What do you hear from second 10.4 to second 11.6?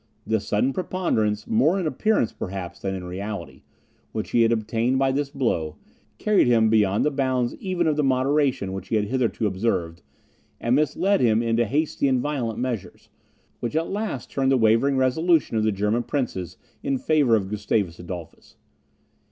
and misled him